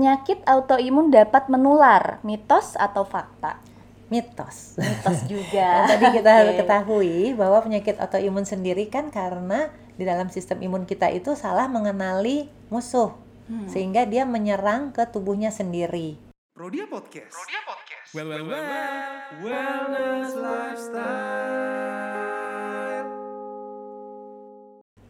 [0.00, 3.60] Penyakit autoimun dapat menular, mitos atau fakta?
[4.08, 4.80] Mitos.
[4.80, 5.84] Mitos juga.
[5.92, 6.60] Tadi kita harus Oke.
[6.64, 9.68] ketahui bahwa penyakit autoimun sendiri kan karena
[10.00, 13.12] di dalam sistem imun kita itu salah mengenali musuh.
[13.44, 13.68] Hmm.
[13.68, 16.16] Sehingga dia menyerang ke tubuhnya sendiri.
[16.56, 17.36] Prodia Podcast.
[17.36, 18.08] Prodia Podcast.
[18.16, 19.44] Well, well, well.
[19.44, 21.99] Wellness Lifestyle.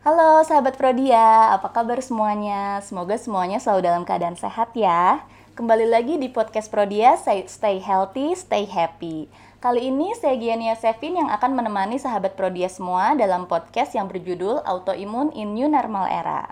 [0.01, 2.81] Halo sahabat Prodia, apa kabar semuanya?
[2.81, 5.21] Semoga semuanya selalu dalam keadaan sehat ya.
[5.53, 9.29] Kembali lagi di podcast Prodia, Stay, Healthy, Stay Happy.
[9.61, 14.65] Kali ini saya Giani Yosefin yang akan menemani sahabat Prodia semua dalam podcast yang berjudul
[14.65, 16.49] Autoimun in New Normal Era.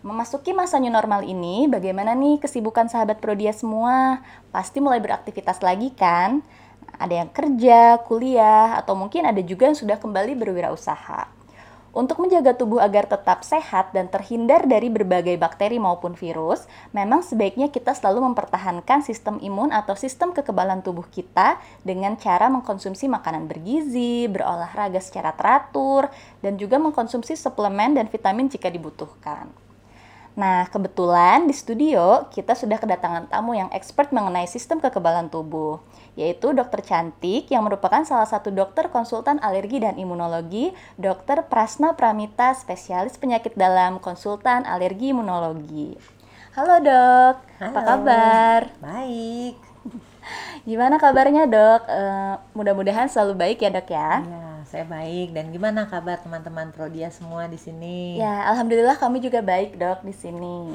[0.00, 4.24] Memasuki masa new normal ini, bagaimana nih kesibukan sahabat Prodia semua?
[4.48, 6.40] Pasti mulai beraktivitas lagi kan?
[6.96, 11.33] Ada yang kerja, kuliah, atau mungkin ada juga yang sudah kembali berwirausaha.
[11.94, 17.70] Untuk menjaga tubuh agar tetap sehat dan terhindar dari berbagai bakteri maupun virus, memang sebaiknya
[17.70, 21.54] kita selalu mempertahankan sistem imun atau sistem kekebalan tubuh kita
[21.86, 26.10] dengan cara mengkonsumsi makanan bergizi, berolahraga secara teratur,
[26.42, 29.63] dan juga mengkonsumsi suplemen dan vitamin jika dibutuhkan.
[30.34, 35.78] Nah, kebetulan di studio kita sudah kedatangan tamu yang expert mengenai sistem kekebalan tubuh,
[36.18, 42.50] yaitu dokter cantik yang merupakan salah satu dokter konsultan alergi dan imunologi, dokter Prasna Pramita,
[42.58, 45.94] spesialis penyakit dalam konsultan alergi imunologi.
[46.58, 47.88] Halo dok, apa Halo.
[47.94, 48.60] kabar?
[48.82, 49.54] Baik.
[50.66, 51.82] Gimana kabarnya dok?
[51.86, 54.10] Eh, mudah-mudahan selalu baik ya dok ya.
[54.18, 55.32] Ya, saya baik.
[55.32, 58.18] Dan gimana kabar teman-teman Prodia semua di sini?
[58.18, 60.74] Ya, alhamdulillah kami juga baik, Dok, di sini.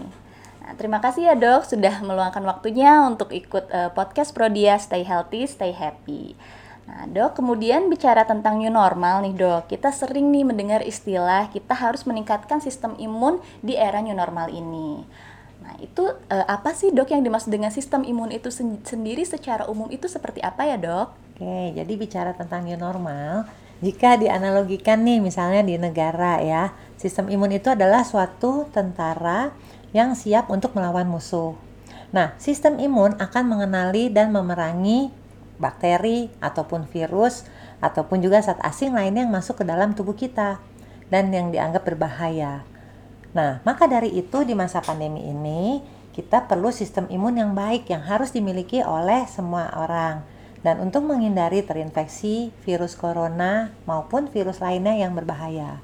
[0.64, 5.50] Nah, terima kasih ya, Dok, sudah meluangkan waktunya untuk ikut eh, podcast Prodia Stay Healthy,
[5.50, 6.38] Stay Happy.
[6.90, 9.70] Nah, Dok, kemudian bicara tentang new normal nih, Dok.
[9.70, 15.06] Kita sering nih mendengar istilah kita harus meningkatkan sistem imun di era new normal ini.
[15.62, 16.02] Nah, itu
[16.34, 20.10] eh, apa sih, Dok, yang dimaksud dengan sistem imun itu sen- sendiri secara umum itu
[20.10, 21.08] seperti apa ya, Dok?
[21.38, 23.48] Oke, jadi bicara tentang new normal,
[23.80, 29.56] jika dianalogikan nih misalnya di negara ya, sistem imun itu adalah suatu tentara
[29.96, 31.56] yang siap untuk melawan musuh.
[32.12, 35.14] Nah, sistem imun akan mengenali dan memerangi
[35.62, 37.48] bakteri ataupun virus
[37.80, 40.60] ataupun juga zat asing lainnya yang masuk ke dalam tubuh kita
[41.08, 42.68] dan yang dianggap berbahaya.
[43.32, 45.80] Nah, maka dari itu di masa pandemi ini
[46.12, 50.26] kita perlu sistem imun yang baik yang harus dimiliki oleh semua orang.
[50.60, 55.80] Dan untuk menghindari terinfeksi virus corona maupun virus lainnya yang berbahaya.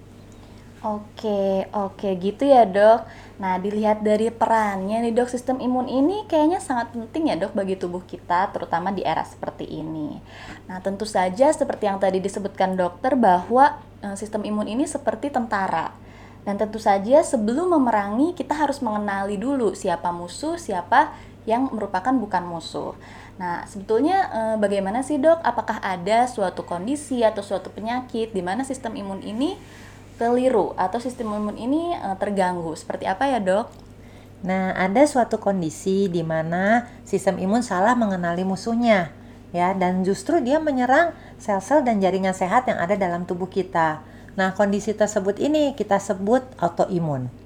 [0.86, 3.10] Oke, oke gitu ya dok.
[3.42, 7.74] Nah dilihat dari perannya nih dok, sistem imun ini kayaknya sangat penting ya dok bagi
[7.74, 10.22] tubuh kita, terutama di era seperti ini.
[10.70, 15.90] Nah tentu saja seperti yang tadi disebutkan dokter bahwa eh, sistem imun ini seperti tentara.
[16.46, 22.44] Dan tentu saja sebelum memerangi kita harus mengenali dulu siapa musuh, siapa yang merupakan bukan
[22.46, 22.98] musuh.
[23.38, 25.42] Nah, sebetulnya eh, bagaimana sih dok?
[25.46, 29.58] Apakah ada suatu kondisi atau suatu penyakit di mana sistem imun ini
[30.16, 32.74] keliru atau sistem imun ini eh, terganggu?
[32.74, 33.70] Seperti apa ya dok?
[34.46, 39.10] Nah, ada suatu kondisi di mana sistem imun salah mengenali musuhnya,
[39.50, 44.06] ya, dan justru dia menyerang sel-sel dan jaringan sehat yang ada dalam tubuh kita.
[44.38, 47.45] Nah, kondisi tersebut ini kita sebut autoimun.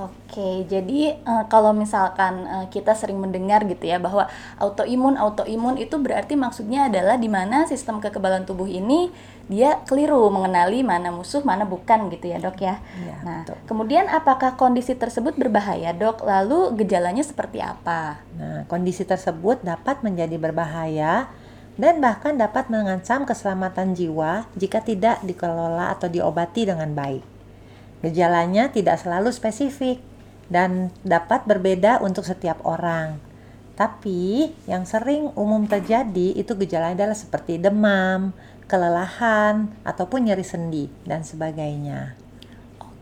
[0.00, 4.24] Oke, jadi eh, kalau misalkan eh, kita sering mendengar gitu ya bahwa
[4.56, 9.12] autoimun autoimun itu berarti maksudnya adalah di mana sistem kekebalan tubuh ini
[9.50, 12.80] dia keliru mengenali mana musuh mana bukan gitu ya dok ya.
[12.96, 13.56] Iya, nah, betul.
[13.68, 16.24] kemudian apakah kondisi tersebut berbahaya dok?
[16.24, 18.24] Lalu gejalanya seperti apa?
[18.40, 21.28] Nah, kondisi tersebut dapat menjadi berbahaya
[21.76, 27.39] dan bahkan dapat mengancam keselamatan jiwa jika tidak dikelola atau diobati dengan baik.
[28.00, 30.00] Gejalanya tidak selalu spesifik
[30.48, 33.20] dan dapat berbeda untuk setiap orang.
[33.76, 38.36] Tapi yang sering umum terjadi itu gejalanya adalah seperti demam,
[38.68, 42.12] kelelahan, ataupun nyeri sendi dan sebagainya.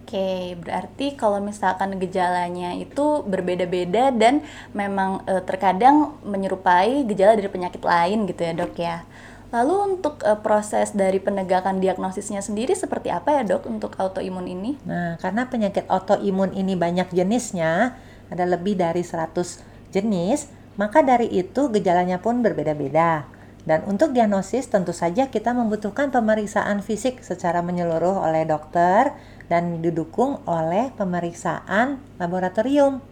[0.08, 4.40] Oke, berarti kalau misalkan gejalanya itu berbeda-beda dan
[4.72, 9.04] memang eh, terkadang menyerupai gejala dari penyakit lain gitu ya dok ya.
[9.48, 14.76] Lalu untuk eh, proses dari penegakan diagnosisnya sendiri seperti apa ya dok untuk autoimun ini?
[14.84, 17.96] Nah, karena penyakit autoimun ini banyak jenisnya,
[18.28, 23.24] ada lebih dari 100 jenis, maka dari itu gejalanya pun berbeda-beda.
[23.64, 29.12] Dan untuk diagnosis tentu saja kita membutuhkan pemeriksaan fisik secara menyeluruh oleh dokter
[29.48, 33.04] dan didukung oleh pemeriksaan laboratorium.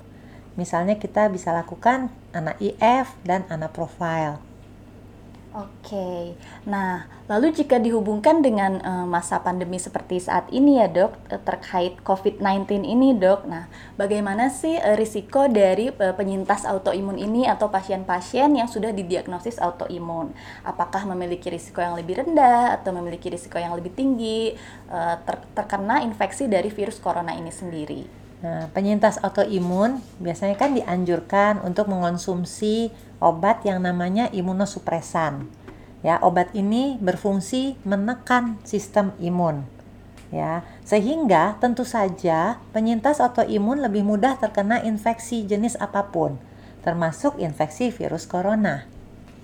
[0.56, 4.45] Misalnya kita bisa lakukan anak IF dan anak profile.
[5.56, 6.36] Oke,
[6.68, 11.96] nah lalu jika dihubungkan dengan eh, masa pandemi seperti saat ini ya dok, eh, terkait
[12.04, 13.64] COVID-19 ini dok, nah
[13.96, 20.36] bagaimana sih eh, risiko dari eh, penyintas autoimun ini atau pasien-pasien yang sudah didiagnosis autoimun?
[20.60, 24.52] Apakah memiliki risiko yang lebih rendah atau memiliki risiko yang lebih tinggi
[24.92, 28.26] eh, ter- terkena infeksi dari virus corona ini sendiri?
[28.44, 32.92] Nah, penyintas autoimun biasanya kan dianjurkan untuk mengonsumsi
[33.22, 35.48] obat yang namanya imunosupresan.
[36.04, 39.66] Ya, obat ini berfungsi menekan sistem imun.
[40.34, 46.36] Ya, sehingga tentu saja penyintas autoimun lebih mudah terkena infeksi jenis apa pun,
[46.82, 48.90] termasuk infeksi virus corona.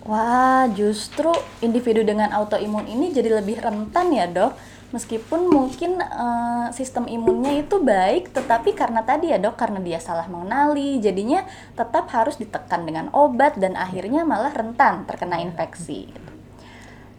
[0.02, 1.30] Wah, justru
[1.62, 4.58] individu dengan autoimun ini jadi lebih rentan ya dok.
[4.92, 10.28] Meskipun mungkin eh, sistem imunnya itu baik, tetapi karena tadi ya dok, karena dia salah
[10.28, 16.12] mengenali, jadinya tetap harus ditekan dengan obat dan akhirnya malah rentan terkena infeksi.
[16.12, 16.32] gitu.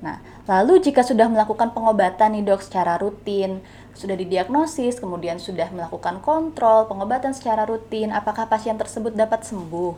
[0.03, 3.63] Nah, lalu jika sudah melakukan pengobatan nih dok secara rutin,
[3.95, 9.95] sudah didiagnosis, kemudian sudah melakukan kontrol, pengobatan secara rutin, apakah pasien tersebut dapat sembuh?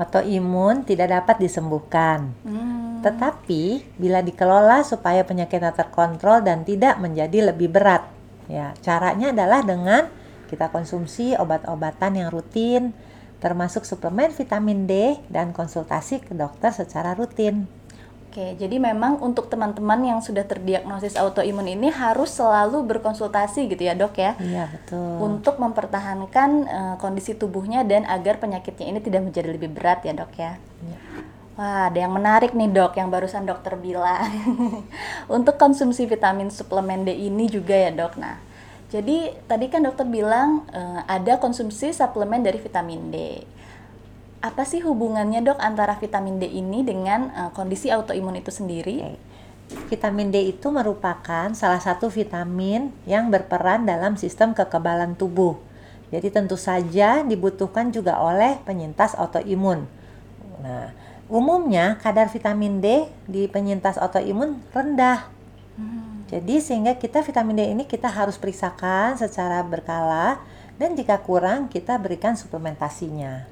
[0.00, 2.32] Autoimun tidak dapat disembuhkan.
[2.42, 2.91] Hmm.
[3.02, 8.06] Tetapi bila dikelola supaya penyakitnya terkontrol dan tidak menjadi lebih berat.
[8.46, 10.06] Ya, caranya adalah dengan
[10.48, 12.94] kita konsumsi obat-obatan yang rutin
[13.42, 17.66] termasuk suplemen vitamin D dan konsultasi ke dokter secara rutin.
[18.30, 23.92] Oke, jadi memang untuk teman-teman yang sudah terdiagnosis autoimun ini harus selalu berkonsultasi gitu ya
[23.92, 25.20] dok ya Iya, betul.
[25.20, 30.32] untuk mempertahankan eh, kondisi tubuhnya dan agar penyakitnya ini tidak menjadi lebih berat ya dok
[30.38, 30.56] ya.
[30.56, 31.11] Iya.
[31.52, 34.24] Wah, ada yang menarik nih dok yang barusan dokter bilang.
[35.36, 38.16] untuk konsumsi vitamin suplemen D ini juga ya dok.
[38.16, 38.40] Nah,
[38.88, 43.16] jadi tadi kan dokter bilang eh, ada konsumsi suplemen dari vitamin D.
[44.40, 49.12] Apa sih hubungannya dok antara vitamin D ini dengan eh, kondisi autoimun itu sendiri?
[49.92, 55.60] Vitamin D itu merupakan salah satu vitamin yang berperan dalam sistem kekebalan tubuh.
[56.08, 59.84] Jadi tentu saja dibutuhkan juga oleh penyintas autoimun.
[60.60, 60.92] Nah,
[61.32, 65.32] umumnya kadar vitamin D di penyintas autoimun rendah.
[66.28, 70.40] Jadi sehingga kita vitamin D ini kita harus periksakan secara berkala
[70.80, 73.48] dan jika kurang kita berikan suplementasinya.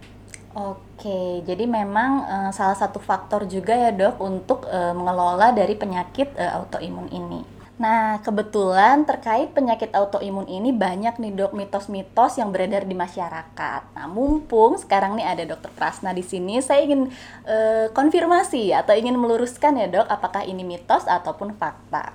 [0.51, 6.35] Oke, jadi memang eh, salah satu faktor juga ya dok untuk eh, mengelola dari penyakit
[6.35, 7.60] eh, autoimun ini.
[7.81, 13.97] Nah, kebetulan terkait penyakit autoimun ini banyak nih dok mitos-mitos yang beredar di masyarakat.
[13.97, 17.09] Nah, mumpung sekarang nih ada dokter Prasna di sini, saya ingin
[17.49, 22.13] eh, konfirmasi atau ingin meluruskan ya dok, apakah ini mitos ataupun fakta.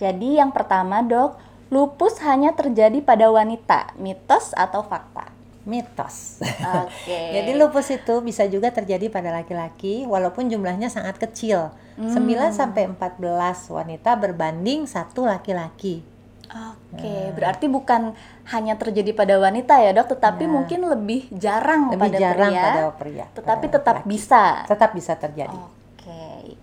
[0.00, 1.36] Jadi yang pertama dok,
[1.68, 5.33] lupus hanya terjadi pada wanita, mitos atau fakta?
[5.64, 6.44] Mitos.
[6.84, 7.20] Oke.
[7.36, 11.72] Jadi lupus itu bisa juga terjadi pada laki-laki walaupun jumlahnya sangat kecil.
[11.94, 12.10] 9
[12.50, 13.22] sampai 14
[13.70, 16.02] wanita berbanding satu laki-laki.
[16.54, 18.14] Oke, berarti bukan
[18.46, 20.50] hanya terjadi pada wanita ya dok, tetapi Ya.
[20.50, 23.24] mungkin lebih jarang Lebih pada jarang pria, pada pria.
[23.32, 24.12] tetapi pada tetap laki-laki.
[24.14, 24.42] bisa.
[24.68, 25.58] Tetap bisa terjadi.
[25.58, 26.54] Oke,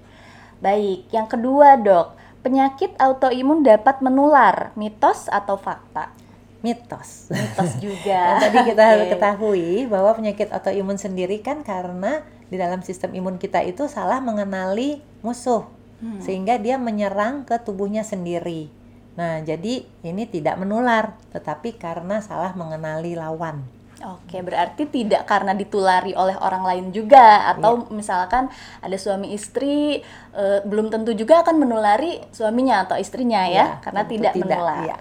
[0.59, 1.11] baik.
[1.11, 2.07] Yang kedua dok,
[2.39, 6.13] penyakit autoimun dapat menular, mitos atau fakta?
[6.61, 7.29] Mitos.
[7.29, 8.37] Mitos juga.
[8.45, 9.13] tadi kita harus Oke.
[9.17, 15.01] ketahui bahwa penyakit autoimun sendiri kan karena di dalam sistem imun kita itu salah mengenali
[15.21, 15.65] musuh
[16.01, 16.17] Hmm.
[16.17, 18.73] sehingga dia menyerang ke tubuhnya sendiri.
[19.13, 23.61] Nah, jadi ini tidak menular tetapi karena salah mengenali lawan.
[24.01, 27.93] Oke, berarti tidak karena ditulari oleh orang lain juga atau Iya.
[27.93, 28.49] misalkan
[28.81, 30.01] ada suami istri
[30.33, 34.81] eh, belum tentu juga akan menulari suaminya atau istrinya ya, Iya, karena tidak, tidak, menular.
[34.81, 34.97] iya.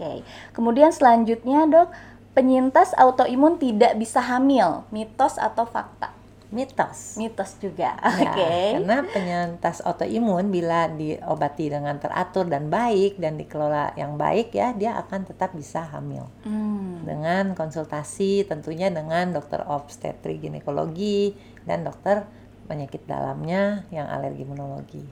[0.00, 0.24] Oke.
[0.56, 1.92] Kemudian selanjutnya, Dok,
[2.32, 6.16] penyintas autoimun tidak bisa hamil, mitos atau fakta?
[6.50, 7.14] Mitos.
[7.14, 7.94] Mitos juga.
[8.00, 8.50] Ya, Oke.
[8.74, 14.98] karena penyintas autoimun bila diobati dengan teratur dan baik dan dikelola yang baik ya, dia
[14.98, 16.26] akan tetap bisa hamil.
[16.42, 17.06] Hmm.
[17.06, 22.26] Dengan konsultasi tentunya dengan dokter obstetri ginekologi dan dokter
[22.66, 25.04] penyakit dalamnya yang alergi imunologi.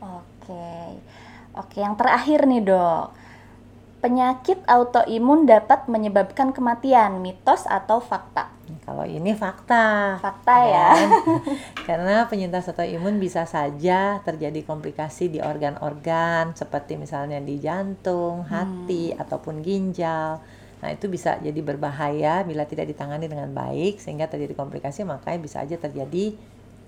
[0.00, 0.96] Oke.
[1.56, 3.25] Oke, yang terakhir nih, Dok.
[3.96, 8.52] Penyakit autoimun dapat menyebabkan kematian, mitos atau fakta?
[8.84, 10.18] Kalau ini fakta.
[10.20, 10.88] Fakta ya.
[10.94, 11.10] kan?
[11.88, 19.64] Karena penyintas autoimun bisa saja terjadi komplikasi di organ-organ seperti misalnya di jantung, hati, ataupun
[19.64, 20.44] ginjal.
[20.76, 25.64] Nah, itu bisa jadi berbahaya bila tidak ditangani dengan baik sehingga terjadi komplikasi makanya bisa
[25.64, 26.36] aja terjadi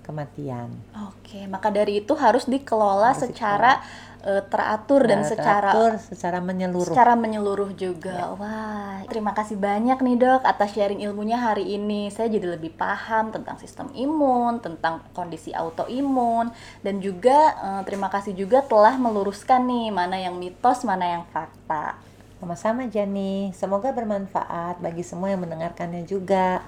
[0.09, 0.73] kematian.
[1.13, 3.77] Oke, maka dari itu harus dikelola Harus secara
[4.25, 6.89] eh, teratur dan Nah, secara teratur, secara menyeluruh.
[6.89, 8.33] secara menyeluruh juga.
[8.35, 12.09] Wah, terima kasih banyak nih dok atas sharing ilmunya hari ini.
[12.09, 16.49] Saya jadi lebih paham tentang sistem imun, tentang kondisi autoimun,
[16.81, 21.95] dan juga eh, terima kasih juga telah meluruskan nih mana yang mitos, mana yang fakta.
[22.39, 26.63] Sama-sama Jani, semoga bermanfaat bagi semua yang mendengarkannya juga.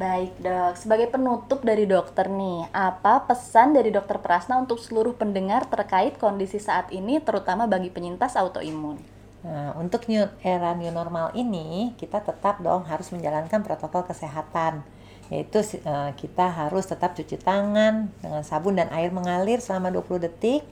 [0.00, 5.68] Baik dok, sebagai penutup dari dokter nih, apa pesan dari dokter Prasna untuk seluruh pendengar
[5.68, 8.96] terkait kondisi saat ini, terutama bagi penyintas autoimun?
[9.44, 14.80] Nah, untuk new, era new normal ini, kita tetap dong harus menjalankan protokol kesehatan.
[15.28, 20.64] Yaitu eh, kita harus tetap cuci tangan dengan sabun dan air mengalir selama 20 detik,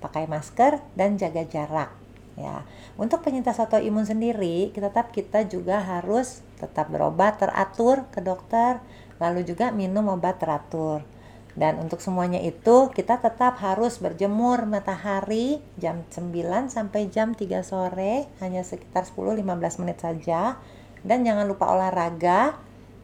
[0.00, 1.99] pakai masker dan jaga jarak.
[2.40, 2.64] Ya,
[2.96, 8.80] untuk penyintas autoimun sendiri, kita tetap kita juga harus tetap berobat teratur ke dokter,
[9.20, 11.04] lalu juga minum obat teratur.
[11.52, 18.32] Dan untuk semuanya itu kita tetap harus berjemur matahari jam 9 sampai jam 3 sore,
[18.40, 20.56] hanya sekitar 10-15 menit saja.
[21.04, 22.56] Dan jangan lupa olahraga,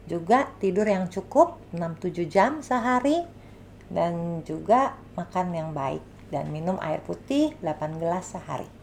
[0.07, 3.27] juga tidur yang cukup 6-7 jam sehari
[3.91, 6.01] dan juga makan yang baik
[6.31, 8.76] dan minum air putih 8 gelas sehari.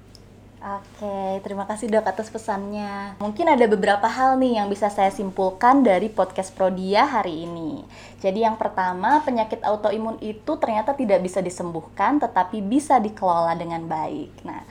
[0.64, 3.21] Oke, terima kasih dok atas pesannya.
[3.21, 7.85] Mungkin ada beberapa hal nih yang bisa saya simpulkan dari podcast Prodia hari ini.
[8.25, 14.40] Jadi yang pertama, penyakit autoimun itu ternyata tidak bisa disembuhkan, tetapi bisa dikelola dengan baik.
[14.49, 14.64] Nah,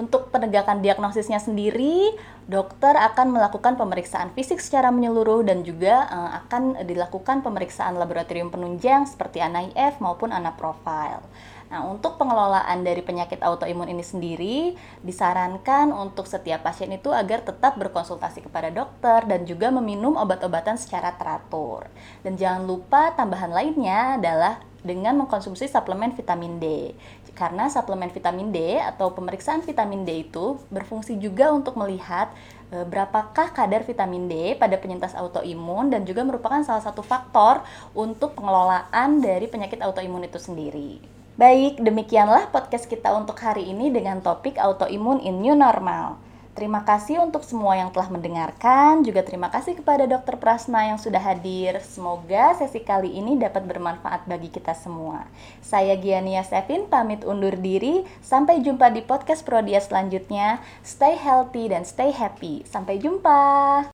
[0.00, 2.16] untuk penegakan diagnosisnya sendiri,
[2.48, 9.04] dokter akan melakukan pemeriksaan fisik secara menyeluruh dan juga eh, akan dilakukan pemeriksaan laboratorium penunjang
[9.04, 11.28] seperti ANAIF maupun ANAProfile.
[11.70, 14.74] Nah, untuk pengelolaan dari penyakit autoimun ini sendiri,
[15.06, 21.14] disarankan untuk setiap pasien itu agar tetap berkonsultasi kepada dokter dan juga meminum obat-obatan secara
[21.14, 21.86] teratur.
[22.26, 26.96] Dan jangan lupa tambahan lainnya adalah dengan mengkonsumsi suplemen vitamin D.
[27.36, 32.32] Karena suplemen vitamin D atau pemeriksaan vitamin D itu berfungsi juga untuk melihat
[32.68, 38.36] e, berapakah kadar vitamin D pada penyintas autoimun dan juga merupakan salah satu faktor untuk
[38.36, 41.00] pengelolaan dari penyakit autoimun itu sendiri.
[41.40, 46.29] Baik, demikianlah podcast kita untuk hari ini dengan topik autoimun in new normal.
[46.50, 50.34] Terima kasih untuk semua yang telah mendengarkan, juga terima kasih kepada Dr.
[50.36, 51.78] Prasna yang sudah hadir.
[51.80, 55.30] Semoga sesi kali ini dapat bermanfaat bagi kita semua.
[55.62, 58.02] Saya Giania Sevin pamit undur diri.
[58.18, 60.58] Sampai jumpa di podcast Prodia selanjutnya.
[60.82, 62.66] Stay healthy dan stay happy.
[62.66, 63.88] Sampai jumpa.